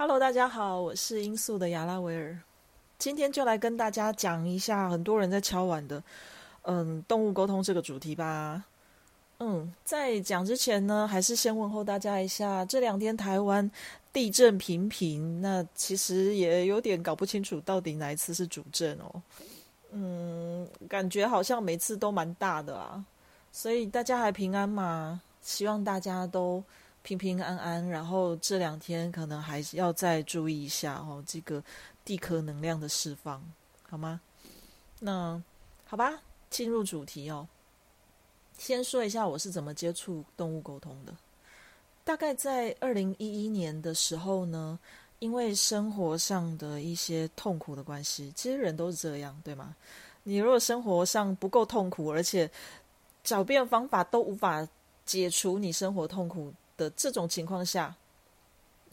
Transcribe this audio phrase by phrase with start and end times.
[0.00, 2.38] Hello，大家好，我是音速的亚拉维尔，
[3.00, 6.00] 今天就来跟大家讲一下很多人在敲碗的，
[6.62, 8.64] 嗯，动物沟通这个主题吧。
[9.40, 13.68] 嗯，在讲之前呢，还是先问候大家一下，这两天台湾
[14.12, 19.22] 地震频频，那其实也有点搞不清楚到底哪一次是主震哦。
[19.90, 23.04] 嗯，感觉好像每次都蛮大的啊，
[23.50, 25.20] 所以大家还平安吗？
[25.42, 26.62] 希望大家都。
[27.08, 31.62] 平平安安，然后这两天可能还要再注意一下哦，这个
[32.04, 33.42] 地壳能量的释放，
[33.88, 34.20] 好吗？
[34.98, 35.42] 那
[35.86, 37.48] 好吧，进入主题哦。
[38.58, 41.14] 先说一下我是怎么接触动物沟通的。
[42.04, 44.78] 大概在二零一一年的时候呢，
[45.18, 49.74] 因为生活上的一些痛苦的关系，其实人都是这样，对吗？
[50.24, 52.50] 你如果生活上不够痛苦，而且
[53.24, 54.68] 找遍方法都无法
[55.06, 56.52] 解除你生活痛苦。
[56.78, 57.94] 的这种情况下，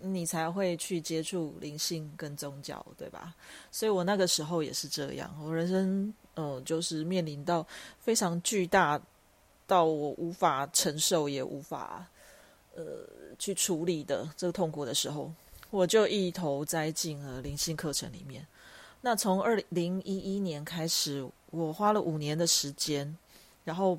[0.01, 3.33] 你才会去接触灵性跟宗教，对吧？
[3.71, 7.65] 所以我那个时候也是这样，我人生嗯，就是面临到
[7.99, 8.99] 非常巨大
[9.65, 12.05] 到我无法承受也无法
[12.75, 12.83] 呃
[13.39, 15.31] 去处理的这个痛苦的时候，
[15.69, 18.45] 我就一头栽进了灵性课程里面。
[18.99, 23.17] 那从二零一一年开始，我花了五年的时间，
[23.63, 23.97] 然后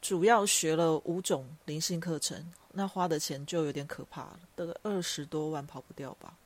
[0.00, 2.52] 主要学了五种灵性课程。
[2.72, 6.36] 那花的钱就有点可怕了，大概二十多万跑不掉吧。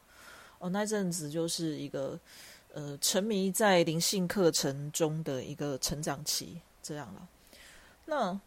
[0.59, 2.19] 哦，那阵子就是一个
[2.73, 7.29] 呃沉迷在灵性课程中的一个成长期，这样了。
[8.05, 8.41] 那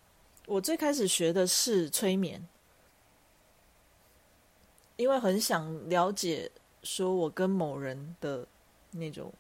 [0.46, 2.46] 我最开始学的是催眠，
[4.98, 6.52] 因为很想了解，
[6.84, 8.46] 说我跟某人的
[8.92, 9.32] 那种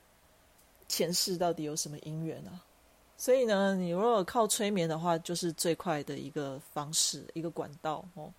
[0.88, 2.64] 前世到底有什么因缘啊。
[3.22, 8.32] 所以呢，你如果靠催眠的话，就是最快的一个方式，一个管道哦。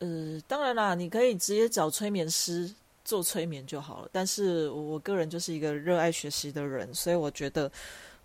[0.00, 2.70] 呃，当然啦，你可以直接找催眠师
[3.02, 4.08] 做催眠就好了。
[4.12, 7.72] 但是我个人就是一个热爱学习的人，所以我觉得，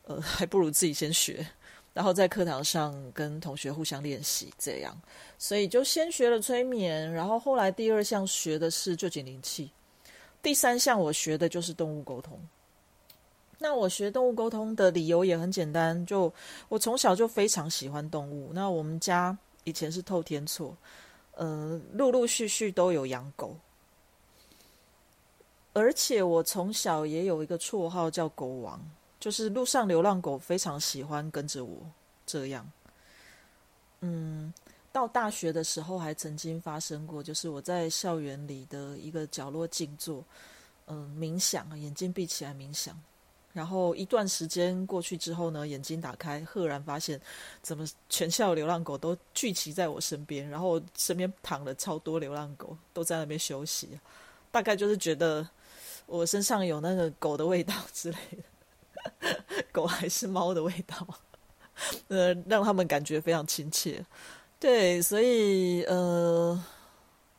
[0.04, 1.48] 呃， 还不如自己先学，
[1.94, 4.94] 然后在课堂上跟同学互相练习这样。
[5.40, 9.72] 所以就先学了催眠，然后后来第二项学的是就景灵气，
[10.42, 12.38] 第三项我学的就是动物沟通。
[13.64, 16.32] 那我学动物沟通的理由也很简单，就
[16.68, 18.52] 我从小就非常喜欢动物。
[18.54, 20.76] 那我们家以前是透天厝，
[21.36, 23.56] 呃，陆陆续续都有养狗，
[25.72, 28.78] 而且我从小也有一个绰号叫“狗王”，
[29.18, 31.78] 就是路上流浪狗非常喜欢跟着我。
[32.26, 32.70] 这样，
[34.02, 34.54] 嗯，
[34.92, 40.22] 到大学的时候还曾经发生过，就是我在校园里的一个角落静坐，
[40.88, 43.02] 嗯，冥想，眼睛闭起来冥想。
[43.54, 47.22] 然后一段时间过去之后呢，眼睛打开，赫然发现，
[47.62, 53.90] 怎么全校流浪狗都聚集在我身边，然后身边躺了超多流浪狗，都在那边休息。
[54.52, 55.48] 大概就是觉得
[56.08, 58.18] 我身上有那个狗的味道之类
[59.22, 61.08] 的，狗还是猫的味道，
[62.08, 64.04] 呃，让他们感觉非常亲切。
[64.60, 66.60] 对，所以呃，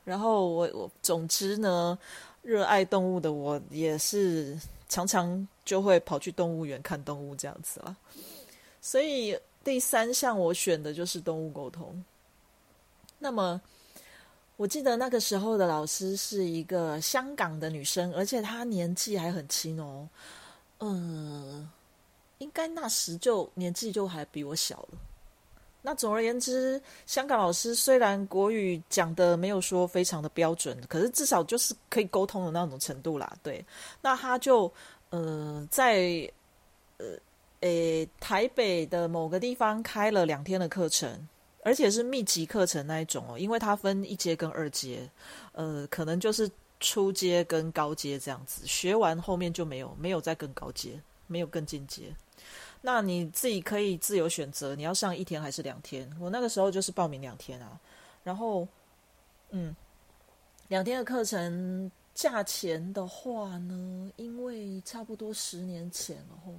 [0.05, 1.99] 然后我我总之呢，
[2.43, 4.57] 热爱动物的我也是。
[4.94, 7.97] 常常就会跑去动物园看动物这样子了，
[8.81, 12.05] 所以第三项我选的就是动物沟通。
[13.19, 13.60] 那么
[14.56, 20.09] 我记得那个时候的老师是一个香港的女生，而且她年纪还很轻哦，
[20.78, 21.69] 嗯，
[22.38, 24.99] 应该那时就年纪就还比我小了。
[25.87, 33.31] 那总而言之，香港老师虽然国语讲的没有说非常的标准，可是至少就是可以沟通的那种程度啦。
[33.43, 33.62] 对，
[34.00, 34.72] 那他就
[35.11, 36.27] 呃在
[36.97, 37.06] 呃
[37.61, 41.28] 诶台北的某个地方开了两天的课程，
[41.62, 45.06] 而且是密集课程那一种哦，因为它分一阶跟二阶，
[45.53, 52.05] 呃，可能就是初阶跟高阶这样子，学完后面就没有没有再更高阶，没有更进阶。
[52.87, 56.06] 那你自己可以自由选择，你要上一天还是两天？
[56.21, 57.81] 我那个时候就是报名两天啊，
[58.22, 58.69] 然后，
[59.49, 59.75] 嗯，
[60.69, 66.53] 两天的课程价钱的话呢，因为差不多十年前了吼，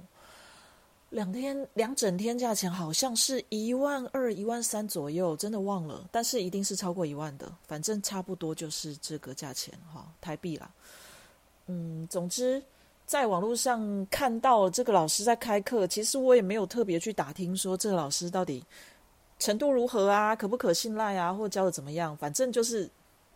[1.10, 10.68] 两天两整天价钱好像是一万二、一万三左右，真的忘了，但是一定是超过一万的，反正差不多就是这个价钱哈，台币啦。
[11.66, 12.60] 嗯，总之。
[13.06, 18.62] 在网络上看到这个老师在开课，其实我也没有特别去打听说这个老师到底
[19.38, 22.16] 程度如何啊，可不可信赖啊，或教的怎么样。
[22.16, 22.90] 反正就是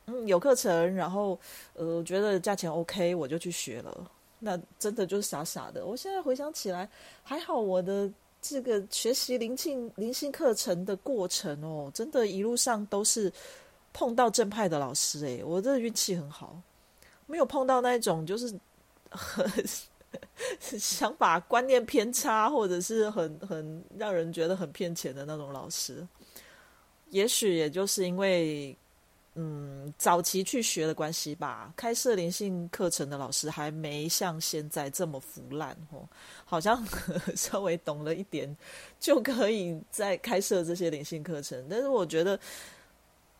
[0.07, 1.39] 嗯有课程，然后
[1.75, 4.11] 呃觉得价钱 OK，我就去学了。
[4.41, 5.87] 那真的就是傻傻的。
[5.87, 6.89] 我现在回想起来，
[7.23, 8.11] 还好我的
[8.43, 13.33] 这个学习灵性灵性课程的过程哦，真的一路上都是
[13.93, 16.61] 碰到正派的老师诶，我这运气很好。
[17.27, 18.53] 没有碰到那种就是
[19.11, 19.49] 很
[20.79, 26.07] 想法观念偏差，或者是很很让人觉得很骗钱的那种老师。
[27.11, 28.77] 也许也就是因为。
[29.37, 36.03] 嗯，早期去学的关系吧，开设灵性课程的老师还没像现在这么腐烂哦，
[36.45, 36.85] 好像
[37.37, 38.55] 稍微懂了一点
[38.99, 41.65] 就可以再开设这些灵性课程。
[41.71, 42.39] 但是我觉得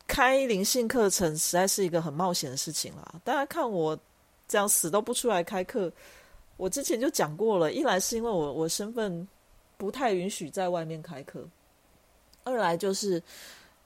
[0.07, 3.21] 开灵性课程实在是一个很冒险的事情啦。
[3.25, 3.99] 大家看我
[4.51, 5.91] 这样死都不出来开课，
[6.57, 9.27] 我之前就讲过了，一来是因为我我身份
[9.77, 11.49] 不太允许在外面开课，
[12.45, 13.23] 二来就是。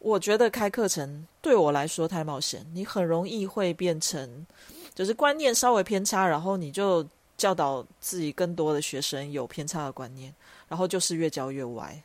[0.00, 4.46] 我觉得开课程对我来说太冒险，你很容易会变成，
[4.94, 7.02] 就是观念稍微偏差，然后你就
[7.38, 10.34] 教导自己更多的学生有偏差的观念，
[10.68, 11.98] 然后就是越教越歪。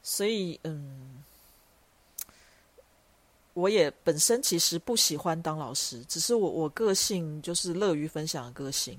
[0.00, 1.23] 所以，嗯，
[3.54, 8.98] 我也本身其实不喜欢当老师，只是我我个性就是乐于分享的个性，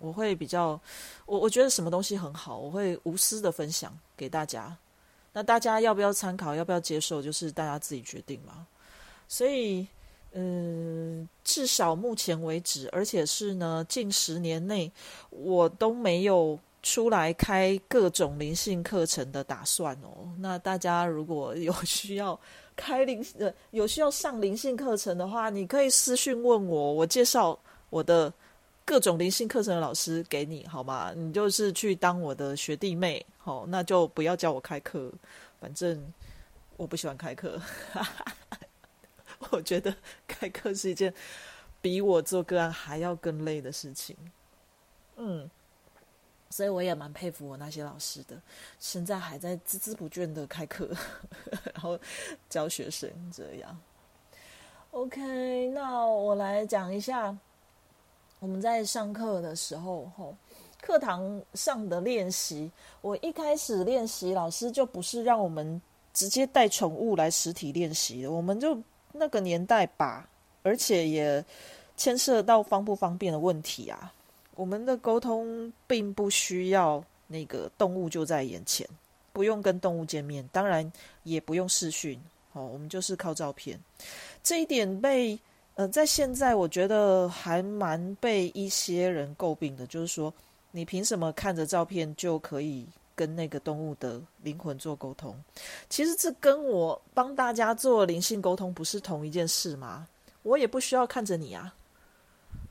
[0.00, 0.80] 我会比较，
[1.26, 4.76] 我我觉得什么东西很好，我会无私的分享给大家。
[5.32, 6.54] 那大家要不要参考？
[6.54, 7.20] 要不要接受？
[7.20, 8.66] 就是大家自己决定嘛。
[9.28, 9.86] 所以，
[10.32, 14.90] 嗯，至少目前为止，而且是呢，近十年内，
[15.30, 20.30] 我都没有出来开各种灵性课程的打算哦。
[20.38, 22.38] 那大家如果有需要
[22.76, 27.58] 开灵呃，有需要上灵性课程的话，你可以私讯问我，我介绍
[27.90, 28.32] 我的。
[28.88, 31.12] 各种灵性课程的老师给你好吗？
[31.12, 35.12] 你就是去当我的学弟妹，好，那就不要叫我开课，
[35.58, 36.00] 反正
[36.76, 37.60] 我不喜欢开课。
[39.50, 39.92] 我觉得
[40.28, 41.12] 开课是一件
[41.80, 44.16] 比我做个案还要更累的事情。
[45.16, 45.50] 嗯，
[46.50, 48.40] 所以我也蛮佩服我那些老师的，
[48.78, 50.88] 现在还在孜孜不倦的开课，
[51.72, 51.98] 然后
[52.48, 53.78] 教学生这样。
[54.92, 57.36] OK，那我来讲一下。
[58.38, 60.36] 我们在上课的时候，吼，
[60.82, 62.70] 课堂上的练习，
[63.00, 65.80] 我一开始练习，老师就不是让我们
[66.12, 68.78] 直接带宠物来实体练习的，我们就
[69.12, 70.28] 那个年代吧，
[70.62, 71.42] 而且也
[71.96, 74.12] 牵涉到方不方便的问题啊。
[74.56, 78.84] 我们的沟通并不需要那个动物就在眼前，
[79.32, 80.90] 不用跟动物见面，当然
[81.22, 82.20] 也不用视讯，
[82.52, 83.78] 哦，我们就是靠照片，
[84.42, 85.38] 这一点被。
[85.78, 90.32] 呃，在现在我觉得还蛮被一些人诟病的，就是说，
[90.70, 95.36] 你凭什么看着照片就可以跟那个动物的灵魂做沟通？
[95.90, 100.08] 其实这跟我帮大家做灵性沟通不是同一件事吗？
[100.44, 101.74] 我也不需要看着你啊，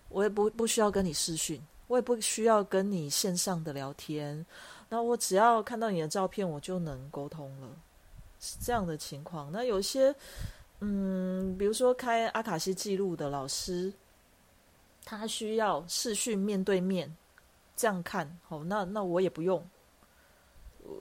[0.10, 4.46] 我也不不需要跟你视讯，我也不需要跟你线上的聊天，
[4.90, 7.70] 那我只要看到你的照片，我就能沟通了，
[8.40, 9.52] 是这样的情况。
[9.52, 10.16] 那有些。
[10.82, 13.92] 嗯，比如说开阿卡西记录的老师，
[15.06, 17.16] 他需要视讯面对面
[17.78, 19.66] 这样看，好，那那我也不用。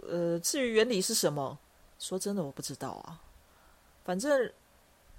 [0.09, 1.59] 呃，至于原理是什么，
[1.99, 3.21] 说真的我不知道啊。
[4.05, 4.51] 反正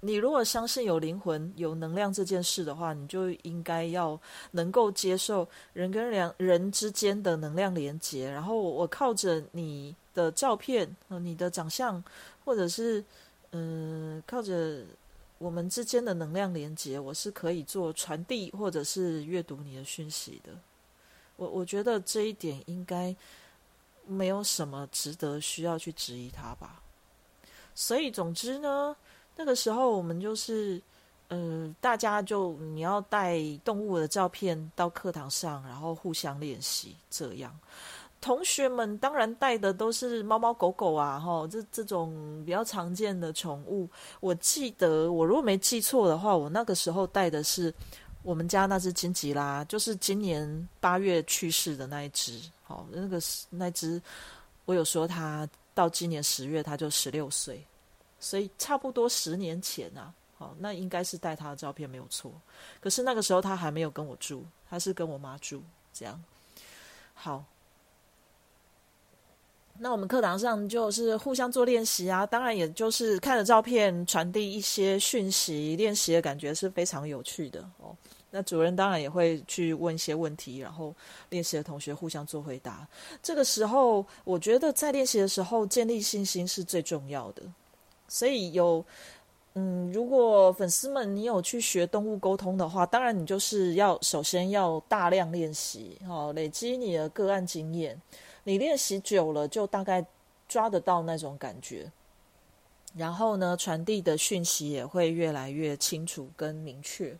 [0.00, 4.20] 你如果相信有灵魂、有能量这件事的话，你就应该要
[4.50, 8.30] 能够接受人跟两人之间的能量连接。
[8.30, 12.02] 然后我靠着你的照片、你的长相，
[12.44, 13.04] 或者是。
[13.52, 14.84] 嗯，靠着
[15.38, 20.50] 我们之间的能量连接，我是可以做传递或者是阅读你的讯息的。
[21.36, 23.14] 我我觉得这一点应该
[24.04, 26.82] 没有什么值得需要去质疑它吧。
[27.74, 28.94] 所以总之呢，
[29.36, 30.80] 那个时候我们就是，
[31.28, 37.54] 嗯，大家就你要带动物的照片到课堂上，然后互相练习这样。
[38.18, 43.88] 同学们当然带的都是猫猫狗狗啊，哈，这这种比较常见的宠物。
[44.20, 47.72] 我记得我如果没记错的话，我那个时候带的是
[48.22, 52.40] 我们家那只金吉拉，就是今年八月去世的那一只。
[52.64, 54.00] 好，那个那只
[54.64, 57.64] 我有说它到今年十月它就十六岁，
[58.18, 62.32] 所以差不多十年前啊，好，那应该是带他的照片没有错。
[62.80, 66.22] 可是那个时候他还没有跟我住，他是跟我妈住，这样
[67.14, 67.44] 好。
[69.78, 77.94] 那我们课堂上就是互相做练习啊，当然也就是看着照片传递一些讯息，练习的感觉是非常有趣的哦。
[78.30, 80.94] 那主任当然也会去问一些问题，然后
[81.28, 82.88] 练习的同学互相做回答。
[83.22, 87.42] 这个时候，我觉得在练习的时候建立信心是最重要的。
[88.08, 88.84] 所以有，
[89.54, 98.00] 嗯，如果粉丝们你有去学动物沟通的话，当然你就是要首先要大量练习，哦，累积你的个案经验。
[98.44, 100.06] 你练习久了，就大概
[100.46, 101.90] 抓得到那种感觉，
[102.94, 107.16] 然后呢，传递的讯息也会越来越清楚跟明确。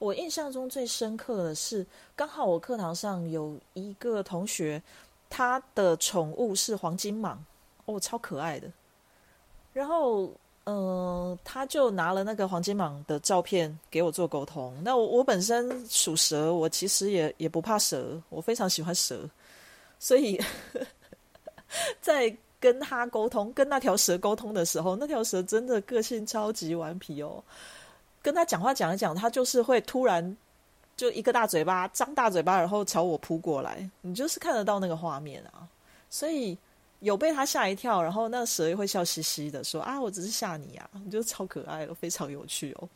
[0.00, 1.86] 我印象中最深刻的是，
[2.16, 4.82] 刚好我课堂上有一个同学，
[5.28, 7.36] 他的宠物是黄金蟒，
[7.84, 8.68] 哦，超可爱的。
[9.72, 10.30] 然后，
[10.64, 14.74] 嗯，他就拿了那个黄金蟒的照片给我做沟通。
[14.82, 19.28] 那我我本身属蛇，我其实也也不怕蛇，我非常喜欢蛇，
[19.98, 20.40] 所以
[22.00, 27.42] 在跟他沟通、跟那条蛇沟通的时候，那条蛇真的个性超级顽皮哦。
[28.20, 30.36] 跟他讲话讲一讲，他就是会突然
[30.94, 33.88] 就一个大嘴巴张大嘴巴，然后朝我扑过来。
[34.02, 35.66] 你就是看得到那个画面啊，
[36.10, 36.58] 所以
[37.00, 42.88] 有被他吓一跳，然后那蛇也会笑嘻嘻的说：“啊，我只是吓你啊！”你就超可爱了，非常有趣哦。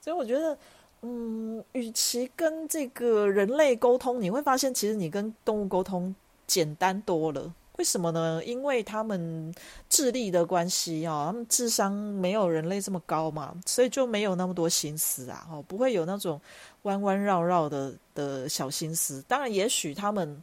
[0.00, 0.56] 所以我觉得，
[1.02, 6.14] 嗯，与其跟这个人类沟通，你会发现其实你跟动物沟通
[6.46, 7.52] 简单多了。
[7.78, 8.40] 为什么呢？
[8.44, 9.52] 因为他们
[9.88, 16.40] 智力的关系啊，他们智商没有人类这么高嘛，所以就没有那么多心思啊，哦，不会有那种
[16.82, 19.24] 弯弯绕绕的的小心思。
[19.26, 20.42] 当然，也许他们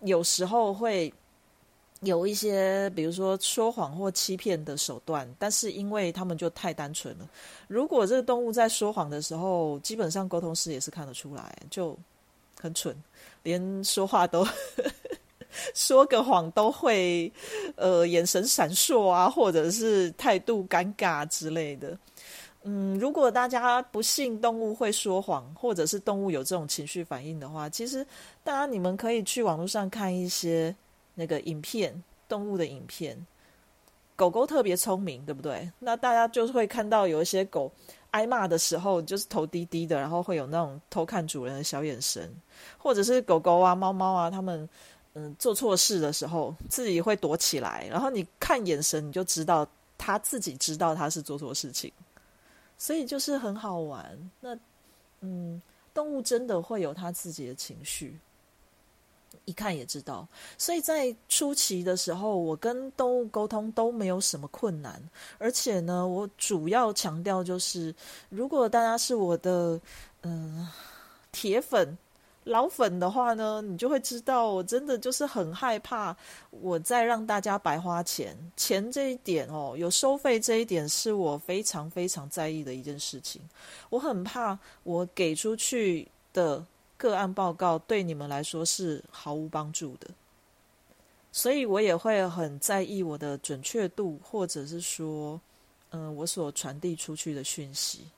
[0.00, 1.12] 有时候会
[2.04, 7.28] 有一些，比如说说谎或欺骗的手段，但是因为他们就太单纯了。
[7.68, 11.96] 如果这个动物在说谎的时候，基本上沟通师也是看得出来，就
[12.60, 12.94] 很蠢，
[13.42, 14.46] 连说话都。
[15.72, 17.32] 说个谎都会，
[17.76, 21.96] 呃，眼神闪烁啊，或者是态度尴尬之类的。
[22.64, 28.04] 嗯，如果大家不信动物会说谎，或者是动物有这种情绪反应的话，其实
[28.42, 30.74] 大家你们可以去网络上看一些
[31.14, 33.26] 那个影片，动物的影片。
[34.16, 35.70] 狗狗特别聪明，对不对？
[35.78, 37.72] 那大家就是会看到有一些狗
[38.12, 42.32] 挨骂的时候，就是头低低的，然后会有那种偷看主人的小眼神，
[42.78, 44.68] 或者是狗狗啊、猫猫啊，它们。
[45.16, 49.64] 嗯，做错事的时候自己会躲起来，然后你看眼神，你就知道
[49.96, 51.92] 他自己知道他是做错事情，
[52.76, 54.04] 所以就是很好玩。
[54.40, 54.58] 那
[55.20, 55.62] 嗯，
[55.94, 58.18] 动物真的会有他自己的情绪，
[59.44, 60.26] 一看也知道。
[60.56, 65.02] 所以在初期的时候，我跟动物沟通都没有什么困难，
[65.38, 67.94] 而且呢，我主要强调就是，
[68.28, 69.80] 如果大家是我的
[70.22, 70.68] 嗯
[71.32, 71.96] 铁粉。
[72.46, 76.14] 老粉的话呢，你就会知道，我真的就是很害怕
[76.50, 78.36] 我再让大家白花钱。
[78.54, 83.40] 钱这一点哦，有收费这一点是我非常非常在意的一件事情。
[83.88, 86.62] 我很怕我给出去的
[87.04, 90.08] 个案报告对你们来说是毫无帮助的，
[91.32, 95.38] 所以我也会很在意我的准确度，或者是说，
[95.90, 98.08] 嗯，我所传递出去的讯息。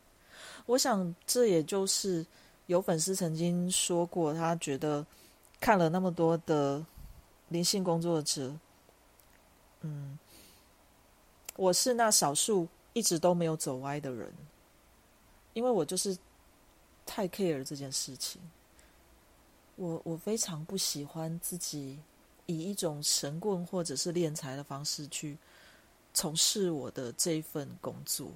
[0.67, 2.25] 我想这也就是。
[2.67, 5.07] 有粉丝曾经说过，他觉得
[5.61, 6.85] 看了那么多的
[7.47, 8.53] 灵性工作者，
[9.83, 10.19] 嗯，
[11.55, 14.35] 我是那少数一直都没有走歪的人，
[15.53, 16.19] 因为我就是
[17.07, 18.43] 太 care 这件事情。
[19.77, 21.99] 我我非常不喜欢自己
[22.47, 25.39] 以一种神棍或者是敛财的方式去
[26.13, 28.31] 从事我的这一份工作。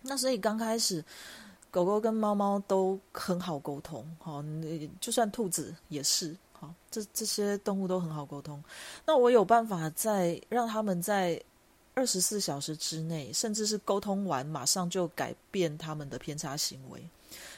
[0.00, 1.04] 那所以刚开始。
[1.68, 4.42] 狗狗跟猫猫都很好沟通，好，
[4.98, 8.62] 就算兔子也是，好，这这些动物都很好沟通。
[9.04, 11.38] 那我有办法在让他们在
[11.92, 17.06] 二十四小时之内，甚至是沟通完马上就改变他们的偏差行为，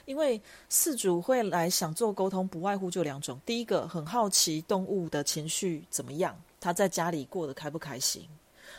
[0.04, 8.28] 因为饲主会来想做沟通，不外乎就两种：第一个很好奇动物的情绪怎么样，他在家里过得开不开心。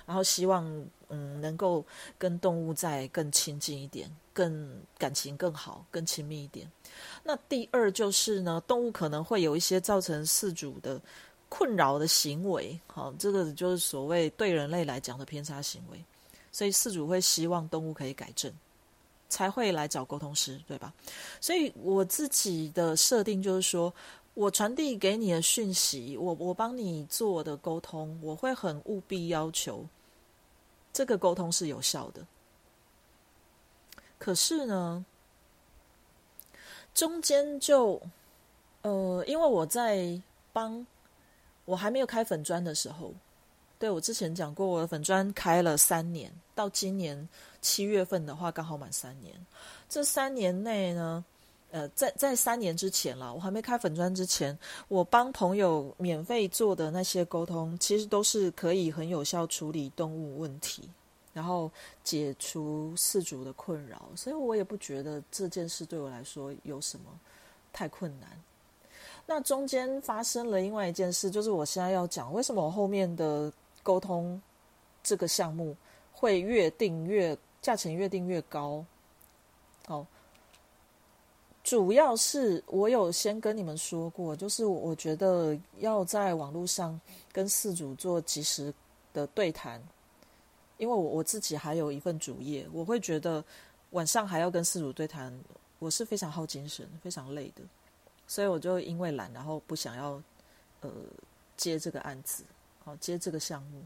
[0.05, 0.65] 然后希望
[1.09, 1.85] 嗯能够
[2.17, 6.71] 跟动物再更亲近一点，更感情更好，更亲密一点。
[7.23, 10.99] 那第二就是呢，动物可能会有一些造成饲主的
[11.47, 16.03] 困扰的行为，好，这个就是所谓对人类来讲的偏差行为。
[16.51, 18.51] 所以饲主会希望动物可以改正，
[19.29, 20.93] 才会来找沟通师，对吧？
[21.39, 23.93] 所以我自己的设定就是说。
[24.35, 29.85] 我传递给你的讯息，我我帮你做的沟通，我会很务必要求
[30.93, 32.25] 这个沟通是有效的。
[34.17, 35.03] 可是呢，
[36.93, 38.01] 中间就
[38.83, 40.21] 呃，因为我在
[40.53, 40.87] 帮
[41.65, 43.13] 我还没有开粉砖的时候，
[43.79, 47.27] 对我之前讲过，我的粉砖开了三年，到今年
[47.61, 49.33] 七月份的话，刚好满三年。
[49.87, 51.25] 这三年内呢。
[51.71, 54.57] 呃，在在三年之前了，我还没开粉砖之前，
[54.87, 60.89] 我帮朋友免费做的那些沟通，其实都是可以很有效处理动物问题，
[61.31, 61.71] 然后
[62.03, 67.05] 解除饲主的困扰，所以我也不觉得这件事对我来说有什么
[67.71, 68.27] 太困难。
[69.27, 73.53] 那中间发生了另外一件事，就是我现在要讲为什么我后面的
[73.89, 74.39] 沟通
[75.01, 75.75] 这个项目
[76.13, 78.85] 会越定越价钱越定越高，
[79.87, 80.05] 哦。
[81.63, 86.99] 主要是我有先跟你们说过，就是我觉得要在网络上
[87.31, 88.71] 跟事主做及时
[89.11, 89.81] 的对谈，
[90.77, 93.43] 因为我我自己还有一份主业，我会觉得
[93.89, 95.35] 晚上还要跟事主对谈，
[95.79, 97.63] 我是非常耗精神、非常累的，
[98.27, 100.21] 所以我就因为懒，然后不想要
[100.81, 100.91] 呃
[101.57, 102.43] 接这个案子，
[102.83, 103.83] 好接这个项目。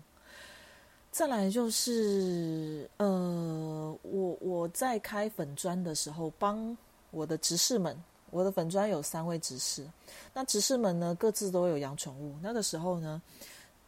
[1.12, 6.76] 再来就是，呃，我我在开粉砖的时候，帮
[7.12, 7.96] 我的执事们，
[8.32, 9.88] 我的粉砖有三位执事，
[10.34, 12.34] 那执事们呢各自都有养宠物。
[12.42, 13.22] 那个时候呢，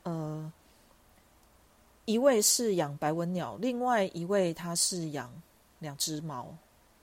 [0.04, 0.54] 呃，
[2.06, 5.34] 一位是养白文鸟，另外一位他是养
[5.80, 6.56] 两只猫，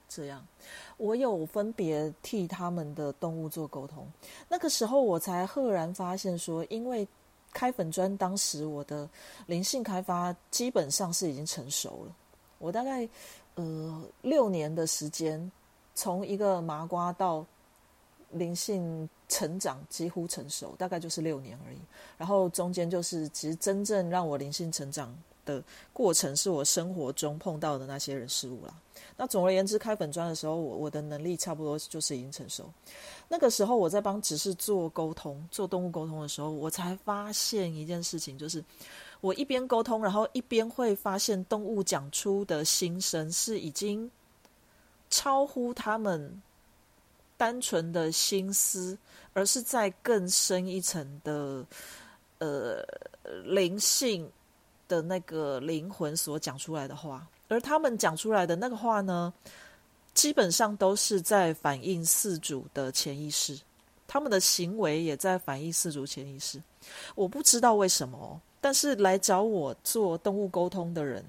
[0.08, 0.46] 这样，
[0.98, 4.06] 我有分别替他们的动物做沟通。
[4.48, 7.08] 那个时候我才赫然发现说，因为。
[7.52, 9.08] 开粉砖，当时我的
[9.46, 12.16] 灵性开发基本上是已经成熟了。
[12.58, 13.08] 我大概
[13.54, 15.50] 呃六年的时间，
[15.94, 17.44] 从一个麻瓜到
[18.30, 21.78] 灵性成长几乎成熟，大概就是六年而已。
[22.16, 28.74] 然后中间就是其实真正让我灵性成长的过程，是我生活中碰到的那些人事物啦。
[29.16, 32.64] 那总而言之，开粉砖的时候，我我的能力差不多就是已经成熟。
[33.28, 38.64] 那个时候，我在帮执事做沟通、做动物沟通的时候，我才发现一件事情，就是
[39.20, 44.10] 我一边沟通，然后一边会发现动物讲出的心声是已经
[45.10, 46.42] 超乎他们
[47.36, 48.96] 单纯的心思，
[49.34, 51.64] 而是在更深一层的
[52.38, 52.82] 呃
[53.44, 54.30] 灵性
[54.92, 57.26] 的那个灵魂所讲出来的话。
[57.48, 59.32] 而他们讲出来的那个话呢，
[60.12, 63.58] 基本上都是在反映四主的潜意识，
[64.06, 66.62] 他们的行为也在反映四主潜意识。
[67.14, 71.24] 我不知道为什么，但是来找我做动物沟通的人，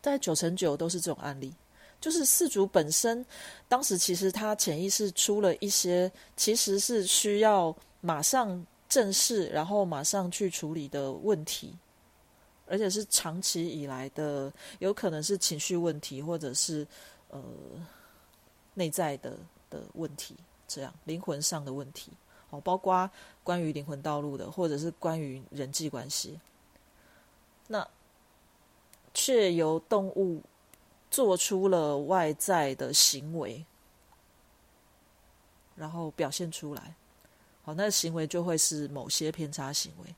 [0.00, 1.52] 在九成九都是这种案例，
[2.00, 3.24] 就是四主本身
[3.68, 11.76] 当时其实他潜意识出了一些，其实是需要马上正视，然后马上去处理的问题。
[12.72, 16.86] 而且是长期以来的，有可能是情绪问题，或者是
[17.28, 17.38] 呃
[18.72, 19.36] 内在的
[19.68, 20.34] 的问题，
[20.66, 22.10] 这样灵魂上的问题，
[22.48, 23.10] 哦，包括
[23.44, 26.40] 关于灵魂道路的，或者是关于人际关系，
[27.68, 27.86] 那
[29.12, 30.40] 却由动物
[31.10, 33.62] 做出了外在的行为，
[35.76, 36.94] 然后表现出来。
[37.64, 40.14] 好，那行为就会是某些偏差行为，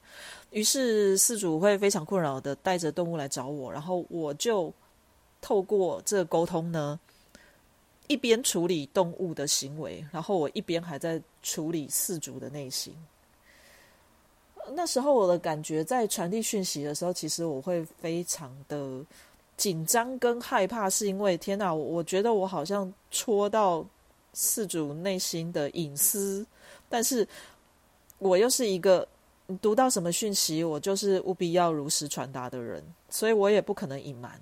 [0.50, 4.72] 于是事主会非常困扰的带着动物来找我，然后我就
[5.42, 6.98] 透过这个沟通呢，
[8.06, 12.96] 一边处理动物的行为，然后我一边还在处理事主的内心。
[14.72, 19.04] 那时候我的感觉在传递讯息的时候，其实我会非常的
[19.58, 23.84] 紧张跟害怕，是因为天哪，我觉得我好像戳到
[24.32, 26.46] 事主内心的隐私。
[26.94, 27.26] 但是，
[28.18, 29.04] 我又是一个
[29.60, 32.80] 读到什么讯息，我就是务必要如实传达的人，
[33.10, 34.40] 所以我也不可能隐瞒。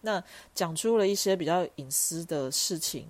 [0.00, 0.24] 那
[0.54, 3.06] 讲出了一些比较隐私的事情，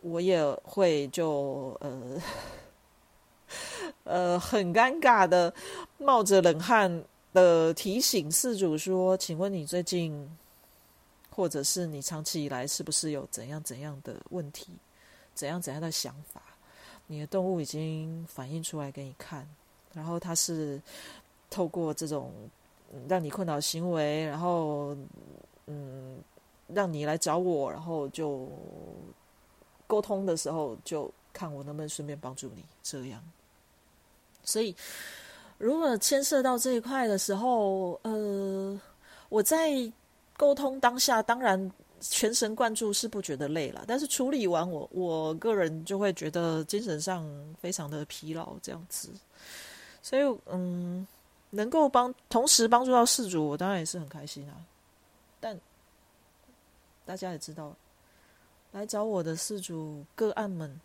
[0.00, 2.22] 我也会就呃
[4.04, 5.52] 呃很尴尬的
[5.98, 10.30] 冒着冷汗的提醒事主说：“请问你最近，
[11.30, 14.68] 或者是你长期以来是不是有怎样怎样的问题，
[15.34, 16.40] 怎样怎样的想法？”
[17.06, 19.46] 你的动物已经反映出来给你看，
[19.92, 20.80] 然后它是
[21.50, 22.32] 透过这种
[23.08, 24.96] 让你困扰行为，然后
[25.66, 26.18] 嗯，
[26.68, 28.48] 让你来找我，然后就
[29.86, 33.22] 沟通的时候，就看我能不能顺便帮助你这样。
[34.42, 34.74] 所以，
[35.58, 38.80] 如果牵涉到这一块的时候，呃，
[39.28, 39.70] 我在
[40.36, 41.70] 沟通当下，当然。
[42.06, 47.26] 全神贯注是不觉得累了，但是处理完我我个人就会觉得精神上
[47.58, 49.08] 非常的疲劳这样子，
[50.02, 51.06] 所以嗯，
[51.48, 54.54] 能够帮同时帮助到事主，我当然也是很开心啊。
[55.40, 55.58] 但
[57.06, 57.74] 大家也知道，
[58.72, 60.78] 来找我的事主个案们，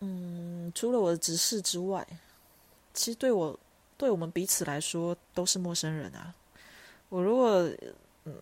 [0.00, 2.06] 嗯，除了我的执事之外，
[2.92, 3.58] 其实对我
[3.96, 6.34] 对我们彼此来说都是陌生人啊。
[7.08, 7.68] 我如果
[8.24, 8.34] 嗯。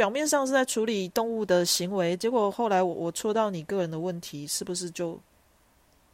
[0.00, 5.20] 表面上是在处理动物的行为，结果后来我我戳到你个人的问题，是不是就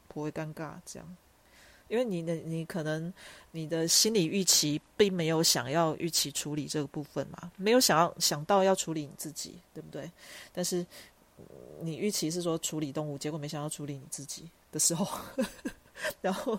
[0.09, 0.72] 不会尴尬？
[0.85, 1.16] 这样，
[1.87, 3.14] 因为你的你可能
[3.53, 10.11] 你的心理预期并没有想要预期处理这个部分嘛，没有想要想到要处理你自己，对不对？
[10.53, 10.85] 但是
[11.81, 15.07] 你预期是说处理动物，结果没想到处理你自己的时候。
[16.20, 16.59] 然后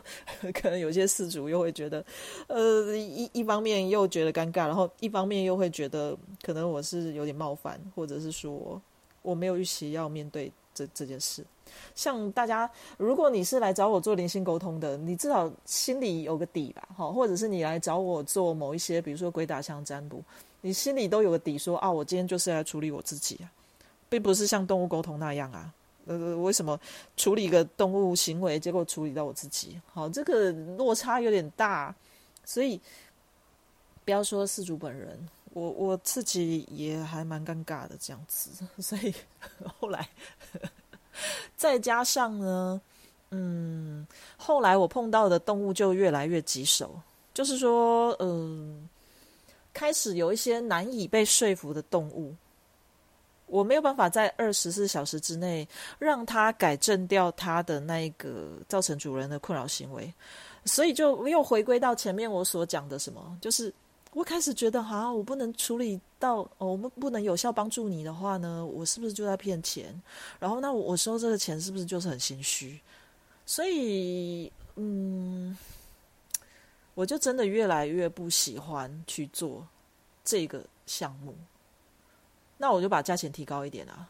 [0.53, 2.03] 可能有些事主又会觉得，
[2.47, 8.81] 呃，一一方面又觉得尴尬，然后一方面又会觉得可能我是有点冒犯，或者是说
[9.21, 11.43] 我没有预期要面对这这件事。
[11.93, 20.23] 像大家，如果你是来找我做灵性沟通的，你至少心里有个底吧，哈，或者是你来找我做某一些，比如说鬼打墙占卜，
[20.61, 23.51] 你心里都有个底，说啊，我今天就是来处理我自己啊，
[24.07, 25.71] 并不是像动物沟通那样啊，
[26.07, 26.79] 呃，为什么
[27.15, 29.79] 处理一个动物行为，结果处理到我自己？
[29.93, 31.93] 好，这个落差有点大，
[32.45, 32.79] 所以
[34.05, 35.17] 不要说事主本人，
[35.53, 38.49] 我我自己也还蛮尴尬的这样子，
[38.81, 39.13] 所以
[39.79, 40.07] 后来。
[41.55, 42.79] 再加上呢，
[43.31, 44.05] 嗯，
[44.37, 47.01] 后来我碰到的动物就越来越棘手，
[47.33, 48.87] 就是说，嗯，
[49.73, 52.35] 开始有一些难以被说服的动物，
[53.47, 60.13] 我没有办法在二十四小时之内让他改正掉他的那一个造成主人的困扰行为，
[60.65, 63.73] 所以就又回归到前面我所讲的什么，就是。
[64.13, 69.93] 我开始觉得，哈，我不能处理到，哦，我们不能有效帮助你的话呢，我是不是就在骗钱？
[70.39, 72.79] 然后，那我收这个钱是不是就是很心虚？
[73.45, 75.55] 所以，嗯，
[76.95, 79.67] 我就真的越来越不喜欢去做
[80.23, 81.35] 这个项目。
[82.57, 84.07] 那我就把价钱提高一点啊。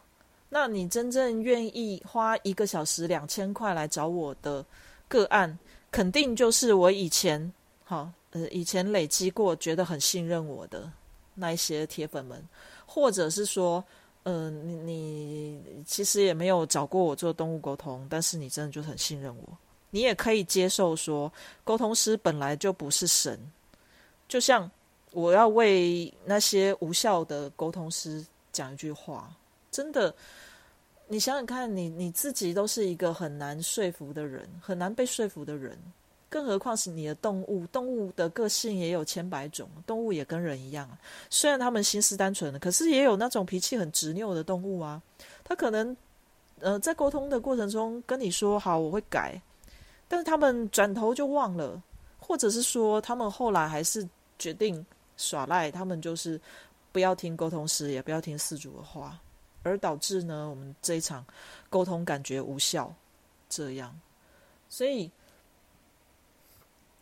[0.50, 4.66] 那你真正愿意花一个小时两千块来找我的
[5.08, 5.58] 个案，
[5.92, 8.12] 肯定就是我以前好。
[8.32, 10.92] 呃，以前累积过觉得很信任我的
[11.34, 12.46] 那一些铁粉们，
[12.86, 13.82] 或者是说，
[14.24, 19.58] 呃，你你其实也没有找过我做动物沟通，但是你真的就很信任我，
[19.92, 21.32] 你也可以接受说，
[21.64, 23.40] 沟通师本来就不是神，
[24.28, 24.70] 就像
[25.14, 28.24] 我要为那些无效的沟通师
[28.58, 29.32] 讲一句话，
[29.70, 30.12] 真的，
[31.08, 35.78] 你想想看，你你自己都是一个很难说服的人，很难被说服的人。
[36.28, 40.90] 更何况是你的动物，动物的个性也有千百种，动物也跟人一样。
[41.30, 45.00] 虽然他们心思单纯，可是也有那种脾气很执拗的动物啊。
[45.44, 45.96] 他可能，
[46.60, 49.40] 呃，在沟通的过程中跟你说好我会改，
[50.08, 51.80] 但是他们转头就忘了，
[52.20, 54.06] 或者是说他们后来还是
[54.40, 54.84] 决定
[55.16, 56.40] 耍赖，他们就是
[56.92, 59.20] 不要听沟通师，也不要听四主的话，
[59.64, 61.26] 而导致呢我们这一场
[61.70, 62.94] 沟通感觉无效，
[63.50, 64.00] 这样，
[64.70, 65.12] 所以。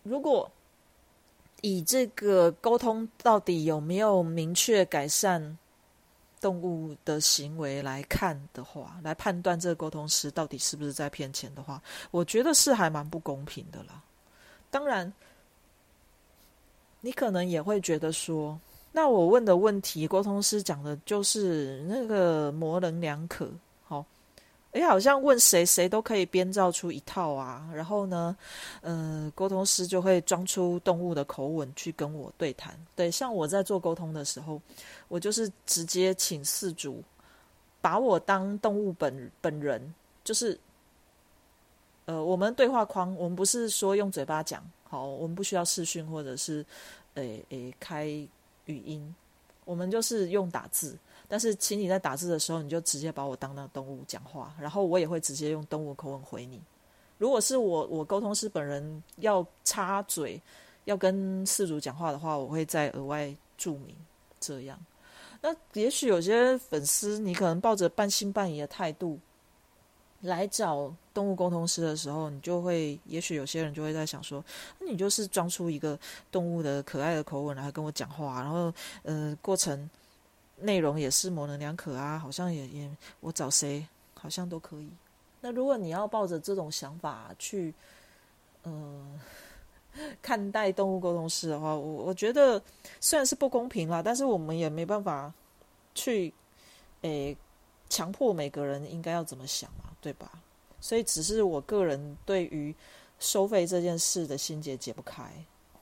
[0.08, 0.48] 如果
[1.62, 5.58] 以这个沟通到底有没有明确改善
[6.40, 14.04] 动物的行为来看的话，来判断这个沟通师到底是不是在骗钱的话，我觉得是还蛮不公平的啦。
[14.70, 15.12] 当然，
[17.02, 18.60] 你可能也会觉得说，
[18.96, 23.52] 那我问的问题，沟通师讲的就是那个模棱两可。
[23.84, 24.06] 好
[24.72, 28.38] 哎，好像问谁谁都可以编造出一套啊，然后呢，
[28.80, 32.74] 呃，沟通师就会装出动物的口吻去跟我对谈。
[32.96, 34.62] 对，像我在做沟通的时候，
[35.10, 37.04] 我就是直接请四主
[37.82, 40.58] 把我当动物本本人，就是
[42.06, 46.66] 呃，我们对话框，我们不是说用嘴巴讲，好，我们不需要视讯或者是
[47.16, 48.08] 诶诶开
[48.66, 49.16] 语音，
[49.64, 50.98] 我们就是用打字。
[51.28, 56.62] 但是，请你在打字的时候，你就直接把我当那动物讲话，然后我也会直接用动物口吻回你。
[57.18, 60.40] 如果是我，我沟通师本人要插嘴，
[60.84, 63.96] 要跟事主讲话的话，我会再额外注明
[64.40, 64.80] 这样。
[65.42, 69.20] 那也许有些粉丝，你可能抱着半信半疑的态度
[70.26, 74.44] 来找动物沟通师的时候，你就会，也许有些人就会在想说，
[74.80, 75.98] 那你就是装出一个
[76.32, 79.90] 动物的可爱的口吻来跟我讲话，然后，呃，过程。
[80.58, 84.90] 内容也是模棱两可啊，好像也也我找谁好像都可以。
[85.42, 87.74] 那如果你要抱着这种想法去，
[88.64, 89.20] 嗯，
[90.22, 92.60] 看待动物沟通师的话，我我觉得
[93.02, 95.30] 虽然是不公平啦，但是我们也没办法
[95.94, 96.34] 去，
[97.02, 97.36] 诶，
[97.90, 100.32] 强迫每个人应该要怎么想嘛，对吧？
[100.80, 102.74] 所以只是我个人对于
[103.20, 105.24] 收费这件事的心结解不开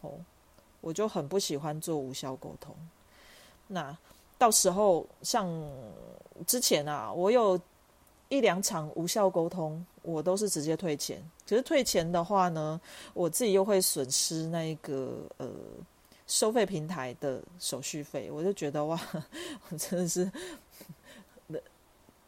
[0.01, 0.11] 哦，
[0.81, 2.75] 我就很不喜欢做无效沟通。
[3.67, 3.97] 那。
[4.35, 5.47] 到时候像
[6.45, 7.57] 之前啊，我有
[8.27, 11.23] 一两场无效沟通，我都是直接退钱。
[11.47, 12.81] 可是退钱的话呢，
[13.13, 15.49] 我自己又会损失那个呃
[16.27, 18.29] 收费平台的手续费。
[18.29, 18.99] 我就觉得哇，
[19.69, 20.29] 我真的是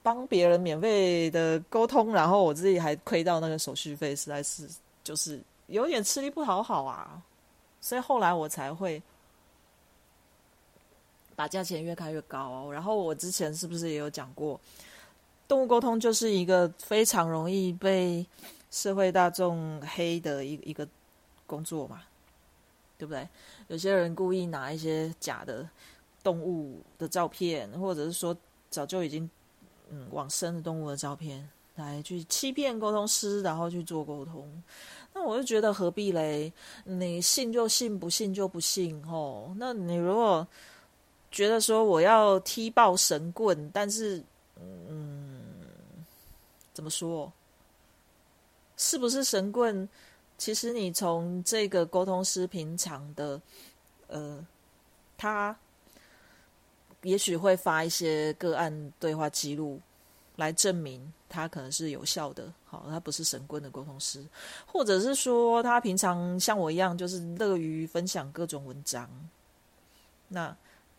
[0.05, 4.69] 帮别人免费的沟通，然后我自己还亏到那个手续费，实在是
[5.03, 7.19] 就是有点吃力不讨好啊。
[7.81, 9.01] 所以后来我才会。
[11.37, 14.57] 把价钱越开越高，然后我之前是不是也有讲过，
[15.49, 18.25] 动物沟通就是一个非常容易被
[18.71, 20.87] 社会大众黑的一一个
[21.45, 22.03] 工作嘛，
[22.97, 23.27] 对不对？
[23.67, 25.67] 有些人故意拿一些假的
[26.23, 28.33] 动物的照片，或者是说
[28.69, 29.29] 早就已经
[29.91, 34.49] 嗯往生的动物的照片来去欺骗沟通师，然后去做沟通。
[35.13, 36.51] 那我就觉得何必嘞？
[36.83, 39.53] 你信就信，不信就不信哦。
[39.57, 40.45] 那你如果
[41.31, 44.23] 觉得说我要踢爆神棍，但是
[44.59, 45.41] 嗯，
[46.73, 47.31] 怎么说？
[48.77, 49.87] 是不是神棍？
[50.37, 53.41] 其实你从这个沟通师平常的，
[54.07, 54.45] 呃，
[55.17, 55.57] 他
[57.05, 59.79] 也许会发一些个案对话记录
[60.35, 62.51] 来证明他可能是有效的。
[62.65, 64.25] 好，他不是神棍的沟通师，
[64.65, 69.09] 或者是说他平常像我一样，就是乐于分享各种文章。
[70.27, 70.55] 那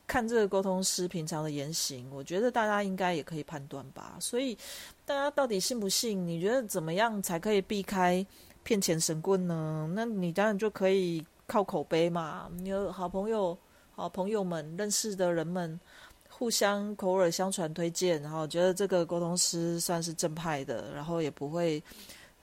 [0.06, 4.16] 看这个沟通师平常的言行，我觉得大家应该也可以判断吧。
[4.20, 4.56] 所以
[5.04, 6.26] 大家到底信不信？
[6.26, 8.24] 你觉得怎么样才可以避开？
[8.62, 9.88] 骗钱神棍呢？
[9.94, 12.50] 那你当然就可以靠口碑嘛。
[12.56, 13.56] 你有好朋友、
[13.96, 15.80] 好朋友们、认识的人们，
[16.28, 21.82] 互相口耳相传推荐，然后觉得这个沟通师算是正派的，然后也不会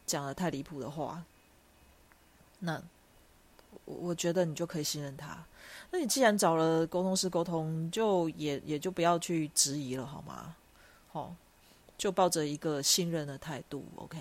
[0.07, 1.23] 讲的太离谱的话。
[2.57, 2.81] 那
[3.85, 5.45] 我觉得你就可以信任他。
[5.91, 10.55] 那你既然找了沟通师沟通，就也也就不要去质疑了，好吗？
[11.11, 11.35] 好，
[11.99, 14.17] 就抱着一个信任的态度，OK。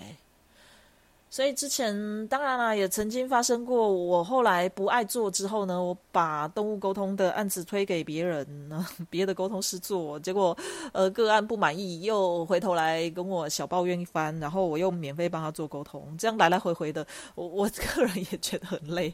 [1.33, 1.91] 所以之前
[2.27, 3.91] 当然啦，也曾经发生过。
[3.91, 8.47] 我后来不爱做之后呢，我把动物沟通的案子推给别人，
[9.09, 10.55] 别的沟通师做，结果
[10.91, 19.11] 呃个案不满意，又回头来跟我小抱怨一番，然后我又免费帮他做沟通，这样来来回回的，我 我个人也觉得很累。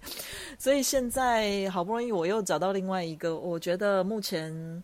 [0.58, 4.84] 所以现在好不容易我又找到另外一个，我觉得目前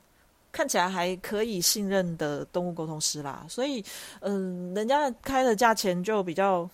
[0.53, 3.45] 看起来还可以信任的动物沟通师啦。
[3.49, 3.83] 所以
[4.21, 6.69] 嗯，人家开的价钱就比较。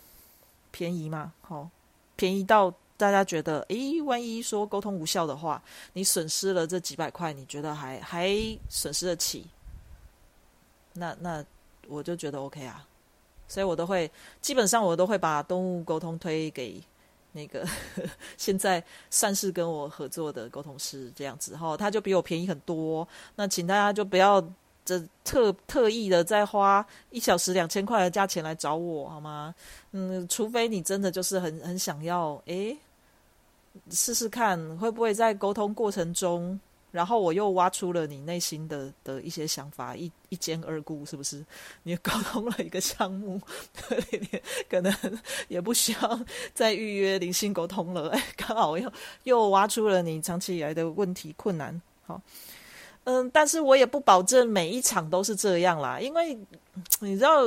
[0.71, 1.69] 便宜嘛，好，
[2.15, 5.61] 便宜到大家觉得，诶，万一说沟通无效的话，
[5.93, 8.29] 你损失了这几百块，你觉得还还
[8.69, 9.45] 损失得起？
[10.93, 11.43] 那那
[11.87, 12.87] 我就觉得 OK 啊，
[13.47, 14.09] 所以我都会
[14.41, 16.81] 基本上我都会把动物沟通推给
[17.31, 17.67] 那个
[18.37, 24.43] 现在算是跟我合作的沟通师这样子，哈，他就比我便宜很多，那请大家就不要。
[25.23, 29.53] 特特意的再花一小时两千块的价钱来找我好吗？
[29.91, 32.75] 嗯，除非你真的就是很很想要，诶，
[33.91, 36.59] 试试看会不会在沟通过程中，
[36.91, 41.45] 然后我又挖出了你内心的的一些想法，一一兼二顾，是不是？
[41.83, 43.39] 你沟通了一个项目，
[44.69, 44.93] 可能
[45.47, 46.19] 也不需要
[46.53, 48.91] 再预约灵性沟通了，哎，刚好又
[49.23, 52.21] 又挖出了你长期以来的问题困难，好。
[53.05, 56.37] 嗯，但是我也不保证每一场都是这样啦，因为
[56.99, 57.43] 你知道，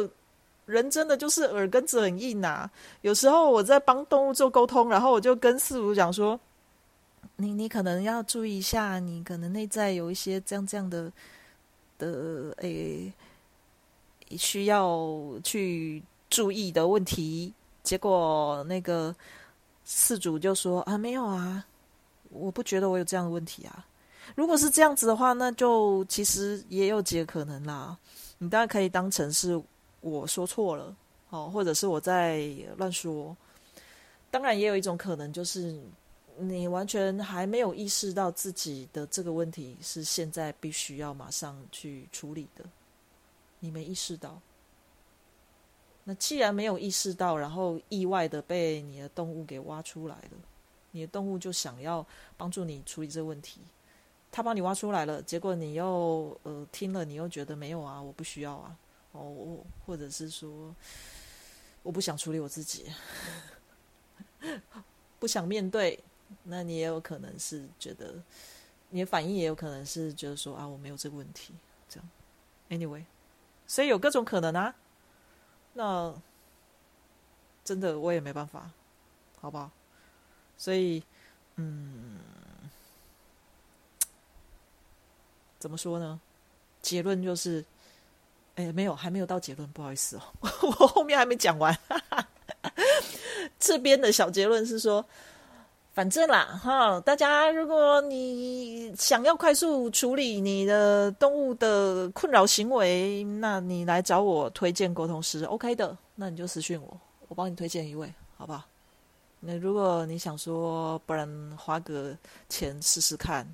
[0.67, 2.69] 人真的就是耳根子很硬呐。
[3.03, 6.39] 有时候我在帮动物做沟通，然后我就跟饲主讲说
[7.37, 11.13] ：“你你可能要注意一下，你可能内在有一些这样这样的
[11.99, 13.13] 的诶，
[14.37, 14.99] 需要
[15.45, 19.15] 去注意的问题。”结果那个
[19.87, 21.65] 饲主就说：“啊，没有啊，
[22.31, 23.87] 我不觉得我有这样的问题啊。”
[24.35, 27.97] 如果是这样子的话，那就其实也有几个可能啦。
[28.39, 29.61] 你当然可以当成是
[30.01, 30.95] 我说错了，
[31.31, 33.37] 哦，或者是我在乱说。
[34.31, 35.79] 当然也有一种可能，就是
[36.37, 42.65] 你完全还没有意识到自己的这个问题是现在必须要马上去处理的，
[43.61, 44.41] 你没意识到。
[46.03, 50.39] 那既然没有意识到，然后意外的被你的动物给挖出来了，
[50.91, 52.05] 你的动物就想要
[52.37, 53.61] 帮助你处理这个问题。
[54.35, 58.77] 他帮你挖出来了，结果你又呃听了，你又觉得没有啊，我不需要啊，
[59.13, 60.75] 哦，或者是说
[61.85, 62.91] 我不想处理我自己，
[65.21, 66.03] 不想面对，
[66.43, 68.21] 那你也有可能是觉得
[68.91, 71.55] 你的反应也有可能是觉得说啊，我没有这个问题，
[71.89, 72.09] 这样
[72.71, 73.05] ，anyway，
[73.69, 74.75] 所以有各种可能啊，
[75.75, 76.13] 那
[77.63, 78.69] 真的我也没办法，
[79.41, 79.71] 好不好？
[80.59, 81.05] 所以，
[81.55, 82.19] 嗯。
[85.65, 86.21] 怎么说呢？
[86.83, 87.65] 结论就是，
[88.57, 90.23] 哎，没有，还没有到结论，不好意思哦，
[90.61, 91.75] 我后面还没讲完。
[93.59, 95.03] 这边的小结论是说，
[95.95, 108.63] 反正啦，哈，大家如果你想要快速处理你的动物的困扰行为，那你来找我推荐沟通师，OK 的，那你就私讯我，我帮你推荐一位，好不好？
[109.41, 112.15] 那如果你想说，不然花个
[112.51, 113.49] 钱试试看，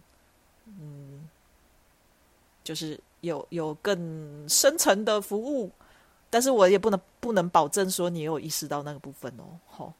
[0.66, 1.28] 嗯。
[2.70, 5.68] 就是有有更深层的服务，
[6.30, 9.58] 但是我也不能不能保证说你有意识到那个部分哦。
[9.66, 9.92] 好，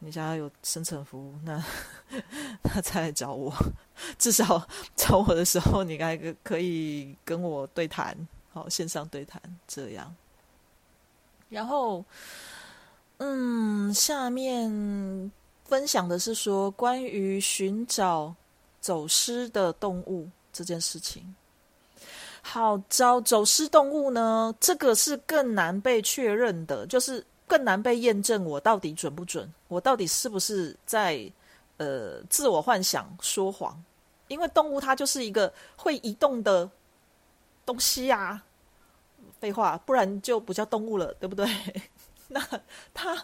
[0.00, 1.64] 你想要有深层服务，那
[2.64, 3.54] 那再来找我。
[4.18, 8.16] 至少 找我的时候，你该可以跟我对谈。
[8.52, 10.12] 好，线上对谈这样。
[11.48, 12.04] 然后，
[13.18, 15.30] 嗯，下面
[15.64, 18.34] 分享的是说关于寻找
[18.80, 21.32] 走失的动物这件事情。
[22.44, 31.30] 好，招走失动物呢，这个是更难被确认的，就是更难被验证，我到底准不准，我到底是不是在
[31.76, 33.80] 呃自我幻想说谎？
[34.26, 36.68] 因为动物它就是一个会移动的
[37.64, 38.42] 东西呀，
[39.38, 41.46] 废话，不然就不叫动物了，对不对？
[42.28, 42.44] 那
[42.92, 43.16] 它，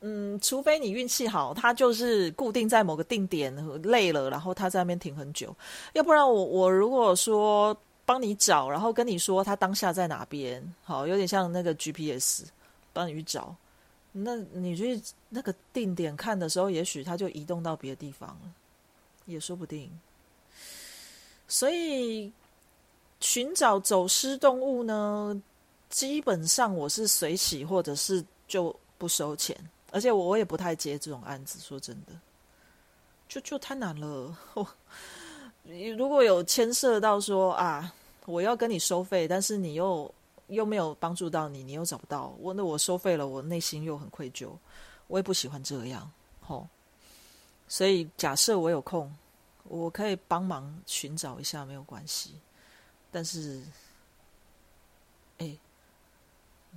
[0.00, 5.54] 嗯，除非你运气好，它就是固定在某个定点，累了，然后它在那边停很久，
[5.92, 7.76] 要不然我我如果说。
[8.06, 12.44] 帮你找，然后跟你说他当下在哪边，好，有点像那个 GPS
[12.94, 13.54] 帮你去找。
[14.12, 18.50] 那你去那个定点看的时候，也许他就移动到别的地方了，
[19.26, 19.90] 也说不定。
[21.48, 22.32] 所以
[23.20, 25.42] 寻找走失动物呢，
[25.90, 29.54] 基本上我是随喜，或者是就不收钱，
[29.90, 31.58] 而且我我也不太接这种案子。
[31.60, 32.12] 说真的，
[33.28, 34.34] 就就太难了。
[35.98, 37.92] 如果有牵涉到说啊，
[38.26, 40.12] 我要跟你收费，但是你又
[40.48, 44.50] 又没有帮助到你，你又找不到我，那我收费了，我内心又很愧疚，
[45.06, 46.10] 我也不喜欢这样，
[46.40, 46.68] 吼。
[47.68, 49.10] 所以假设我有空，
[49.64, 52.34] 我可以帮忙寻找一下，没有关系。
[53.10, 53.62] 但是，
[55.38, 55.56] 哎，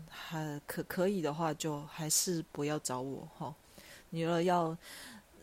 [0.09, 3.53] 还可可以的话，就还是不要找我，哈。
[4.09, 4.77] 你若要。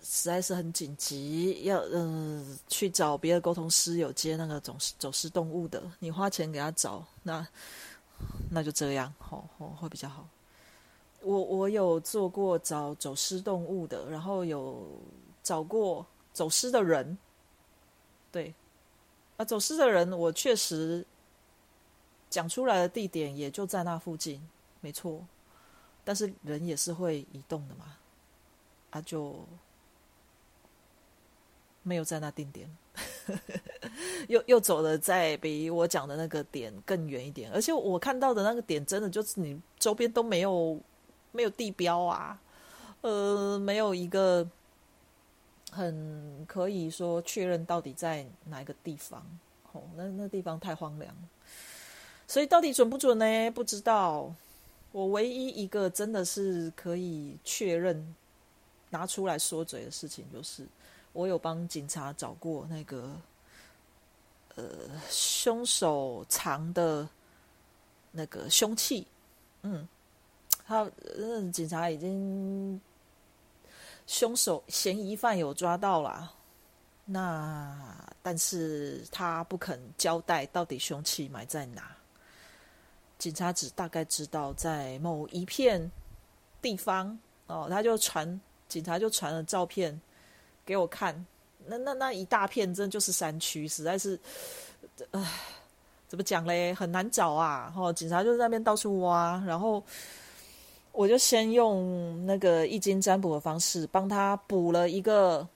[0.09, 7.45] 实在是很紧急，要嗯去找别的沟通师，有接那个走走失动物的，你花钱给他找，那
[8.49, 10.29] 那就这样，好，好会比较好。
[11.23, 14.87] 我我有做过找走失动物的，然后有
[15.43, 17.19] 找过走失的人，
[18.31, 18.55] 对，
[19.39, 21.05] 啊，走失的人我确实
[22.31, 24.41] 讲出来的地点也就在那附近，
[24.81, 25.27] 没错，
[26.05, 27.97] 但是人也是会移动的嘛，
[28.91, 29.45] 啊就。
[31.87, 32.69] 没有在那定点，
[34.27, 40.77] 又又走了在比我讲的那个点更远一点，而且我看到的那个点真的就是你周边都没有
[41.31, 42.37] 没有地标啊，
[43.03, 44.45] 呃，没有一个
[45.71, 49.25] 很可以说确认到底在哪一个地方，
[49.71, 51.15] 哦，那那地方太荒凉，
[52.27, 53.51] 所以到底准不准呢？
[53.53, 54.35] 不知道。
[54.91, 58.15] 我唯一一个真的是可以确认
[58.91, 60.67] 拿出来说嘴的事情就是。
[61.17, 63.11] 我有帮警察找过那个，
[64.55, 64.65] 呃，
[65.09, 67.09] 凶手藏的
[68.11, 69.07] 那个凶器，
[69.63, 69.89] 嗯，
[70.67, 72.79] 他，嗯，警察已经
[74.07, 76.35] 凶手嫌疑犯有抓到了，
[77.07, 81.97] 那但是他不肯交代到底凶器埋在哪，
[83.17, 85.91] 警察只大概知道在某一片
[86.61, 89.99] 地方，哦，他就传警察就传了照片。
[90.67, 91.25] 给我看，
[91.65, 94.19] 那那那一大片，真的就是山区，实在是，
[95.13, 95.23] 唉，
[96.09, 96.75] 怎么讲嘞？
[96.75, 97.73] 很难找啊！
[97.77, 99.81] 哦，警察就在那边到处挖，然后
[100.91, 105.47] 我就先用那个易经占卜的方式帮他补了一个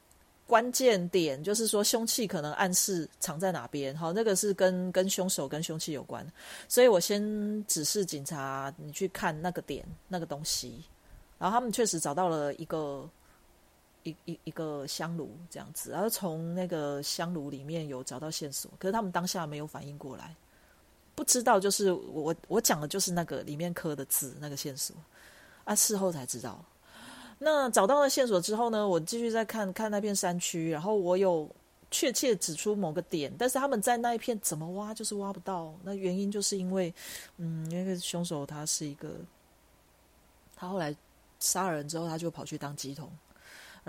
[0.46, 3.96] 关键点，就是说凶器可能暗示藏在哪边。
[3.96, 6.24] 好，那个是跟跟凶手跟凶器有关，
[6.68, 10.84] 所以我先指示警察你去看那个点那个东西，
[11.36, 13.10] 然后他们确实找到了一个。
[14.02, 20.34] 一一一个香炉这样子，然后从那个香炉里面有找到线索，可是他们当下没有反应过来，
[21.14, 24.96] 不知道就是我我讲的就是那个里面刻的字那个线索，
[25.64, 26.64] 啊，事后才知道。
[27.38, 31.48] 那找到了线索之后呢，我继续再看看那片山区，然后我有
[31.90, 36.92] 确切指出某个点，但是他们在那一片怎么挖就是挖不到，那原因就是因为，
[37.38, 39.14] 嗯，那个凶手他是一个，
[40.54, 40.94] 他后来
[41.38, 43.10] 杀人之后，他就跑去当鸡桶。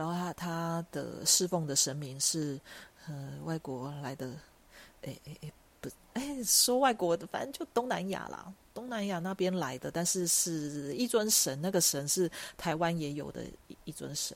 [0.01, 2.59] 然后他他的侍奉的神明是
[3.07, 4.25] 呃外国来的，
[5.01, 14.35] 诶诶诶不诶说外国的，反正就东南亚啦，东南亚那边来的，但是是一尊神，那个神是台湾也有的一一尊神，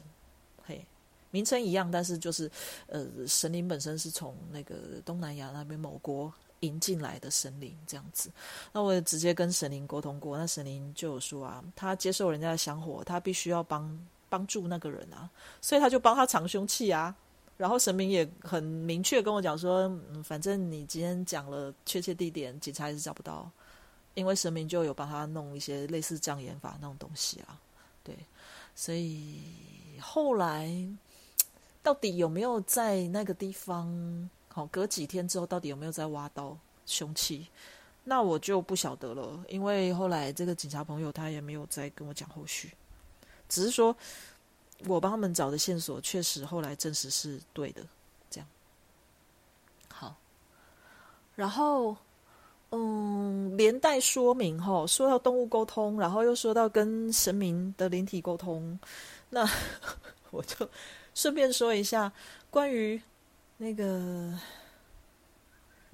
[0.68, 0.86] 嘿，
[1.32, 2.52] 名称一样，但是就是
[2.86, 8.30] 呃神灵本身是从那个东南亚那边某国引进来的神灵这样子。
[8.72, 14.00] 那我也直接跟神灵沟通过，那神灵就有说啊，他接受人家的香火，他必须要帮。
[14.36, 15.30] 帮助那个人啊，
[15.62, 17.16] 所以他就帮他藏凶器啊。
[17.56, 23.50] 然后神明也很明确跟我讲说，嗯，反正你今天讲了确切地点，警察也是找不到，
[24.14, 27.58] 因为神明就有帮他弄一些类似障眼法那种东西啊。
[28.04, 28.14] 对，
[28.76, 29.42] 所以
[30.02, 30.70] 后来
[31.82, 34.30] 到底有没有在那个地方？
[34.50, 37.48] 好，隔几天之后到底有没有在挖到凶器？
[38.04, 42.72] 那我就不晓得了，因为后来这个警察朋友他也没有再跟我讲后续，
[43.50, 43.96] 只是说
[44.86, 47.82] 我帮他们找的线索确实后来证实是对的，
[48.30, 48.48] 这样。
[49.88, 50.16] 好，
[51.36, 51.96] 然后
[52.72, 58.78] 嗯，连带说明哈，说到动物沟通，然后又说到跟神明的灵体沟通，
[59.30, 59.48] 那
[60.32, 60.70] 我就
[61.14, 62.12] 顺便说一下
[62.50, 63.02] 关于
[63.58, 64.38] 那个。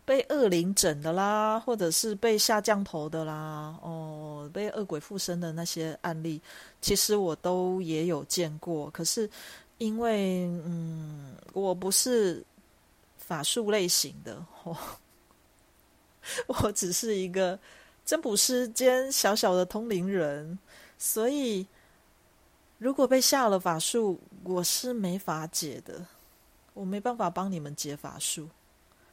[0.04, 6.41] 被恶灵整的啦，或者是被下降头的啦，哦，被恶鬼附身的那些案例，
[6.82, 8.89] 其实我都也有见过。
[8.89, 9.30] 可是
[9.78, 12.43] 因为嗯，我不是
[13.18, 14.78] 法术类型的，我
[16.64, 17.58] 我只是一个
[18.04, 20.58] 占卜师兼小小的通灵人，
[20.97, 21.66] 所以
[22.80, 26.06] 如果被下了法术，我是没法解的，
[26.74, 28.49] 我没办法帮你们解法术。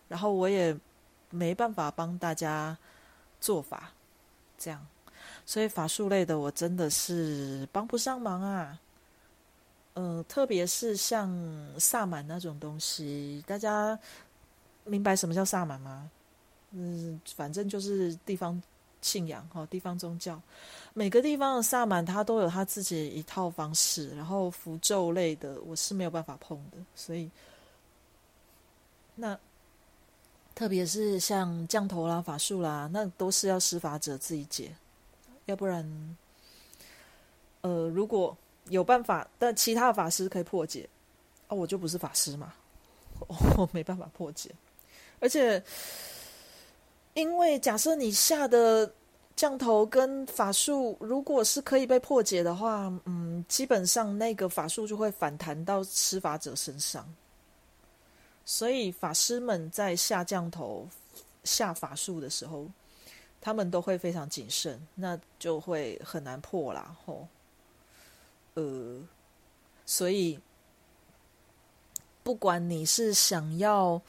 [0.09, 0.75] 然后我也
[1.31, 2.77] 没办法帮大家
[3.41, 3.93] 做法，
[4.57, 4.87] 这样，
[5.45, 8.79] 所以法术类的我真的是帮不上忙啊。
[9.95, 11.31] 呃，特别是像
[11.79, 13.99] 萨满那种东西，大家
[14.85, 16.11] 明白什么叫萨满吗？
[16.71, 18.63] 嗯，反正就是地方
[19.03, 20.41] 信仰哈，地方宗教，
[20.95, 27.31] 每个地方的萨满他都有他自己一套方式，然后符咒类的我是没有办法碰的，所以
[29.15, 29.39] 那。
[30.59, 34.75] 特别是像降头啦、法术啦，那都是要施法者自己解，
[35.45, 36.17] 要不然，
[37.61, 38.37] 呃，如果
[38.69, 40.89] 有办法，但其他法师可以破解，
[41.47, 42.53] 啊，我就不是法师嘛，
[43.57, 44.51] 我没办法破解。
[45.21, 45.63] 而且，
[47.15, 48.93] 因为假设你下的
[49.37, 57.09] 降头跟法术，如果是可以被破解的话，嗯，基本上那个法术就会反弹到施法者身上。
[58.51, 60.89] 所以法师们在下降头、
[61.45, 62.67] 下法术的时候，
[63.43, 66.97] 他们都会非常谨慎，那就会很难破啦。
[67.05, 67.29] 吼，
[68.55, 69.07] 呃，
[69.85, 70.41] 所以
[72.23, 74.01] 不管你是想要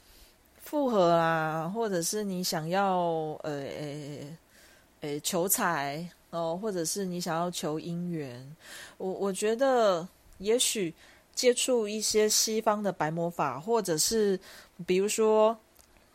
[0.62, 2.98] 复合啊，或者是你想要
[3.42, 4.38] 呃呃
[5.02, 8.56] 呃求财哦，或者是你想要求姻缘，
[8.96, 10.94] 我我觉得也许。
[11.40, 14.38] 接触一些西方的白魔法，或者是
[14.84, 15.56] 比如说，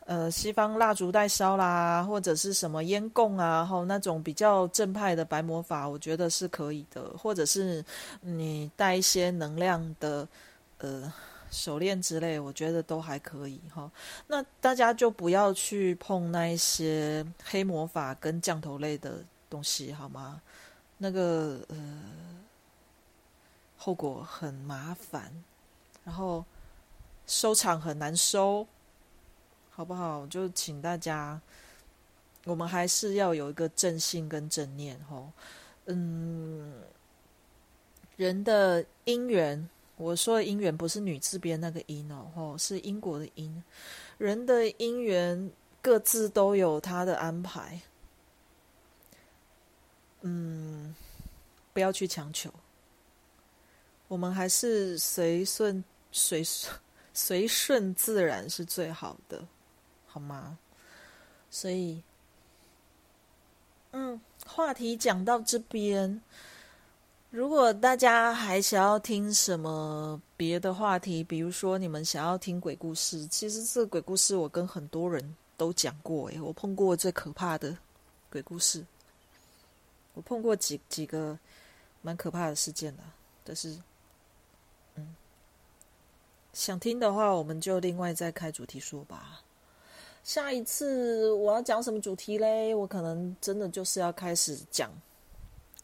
[0.05, 7.01] 呃，西方蜡烛代烧啦，或者是什么烟供啊，哈，那种比较正派的白魔法，我觉得是可以的。
[7.17, 7.83] 或者是
[8.21, 10.27] 你带一些能量的，
[10.77, 11.11] 呃，
[11.49, 13.91] 手链之类，我觉得都还可以哈。
[14.27, 20.39] 那大家就不要去碰那一些黑魔法跟降头类的东西，好吗？
[20.99, 22.34] 那个，呃。
[23.85, 25.31] 后果很麻烦，
[26.03, 26.43] 然后
[27.27, 28.65] 收场很难收，
[29.69, 30.25] 好不好？
[30.25, 31.39] 就请大家，
[32.45, 35.31] 我们还是要有一个正信跟正念，吼，
[35.85, 36.81] 嗯，
[38.17, 43.63] 人的因缘，我说的因缘不是女字边那个因哦，吼，是因果的因，
[44.17, 47.79] 人的因缘各自都有他的安排，
[50.21, 50.95] 嗯，
[51.71, 52.51] 不要去强求。
[54.07, 56.43] 我们还是随顺随
[57.13, 59.43] 随顺自然是最好的，
[60.05, 60.57] 好吗？
[61.49, 62.03] 所以，
[63.91, 66.21] 嗯，话题讲到这边，
[67.31, 77.75] 如果大家还想要听什么别的话题，比如说你们想要听鬼故事，其实这个鬼故事我跟很多人都讲过，诶，我碰过最可怕的
[78.29, 78.85] 鬼故事，
[80.13, 81.37] 我碰过几几个
[82.03, 83.03] 蛮可怕的事件的，
[83.43, 83.75] 但是。
[86.55, 89.41] 想听的话，我们就另外再开主题说吧。
[90.23, 92.73] 下一次我要讲什么主题嘞？
[92.73, 94.89] 我可能真的就是要开始讲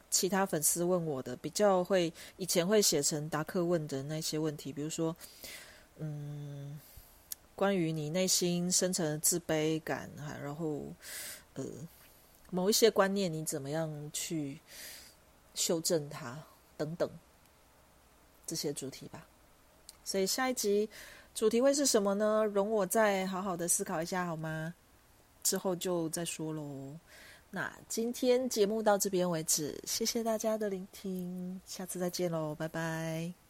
[0.10, 5.14] 其他粉丝问我的，比较会以前会写成达克问的那些问题，比如说，
[5.98, 6.80] 嗯，
[7.54, 10.10] 关于你内心深层的自卑感，
[10.42, 10.84] 然后
[11.56, 11.66] 呃，
[12.50, 14.58] 某一些观念你怎么样去
[15.54, 16.42] 修正它
[16.78, 17.10] 等等
[18.48, 19.28] 这些主题吧。
[20.04, 20.90] 所以下一集
[21.34, 22.44] 主题会是什么呢？
[22.46, 24.74] 容我再好好的思考一下好吗？
[25.44, 26.96] 之后就再说喽。
[27.50, 33.41] 那今天节目到这边为止，谢谢大家的聆听，下次再见喽，拜拜。